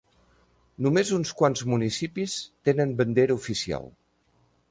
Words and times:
Només 0.85 1.11
uns 1.17 1.33
quants 1.41 1.61
municipis 1.73 2.39
tenen 2.69 2.97
bandera 3.03 3.39
oficial. 3.43 3.87